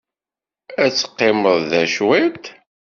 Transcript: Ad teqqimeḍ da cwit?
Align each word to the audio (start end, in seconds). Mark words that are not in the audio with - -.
Ad 0.83 0.91
teqqimeḍ 0.93 1.57
da 1.69 1.83
cwit? 1.95 2.43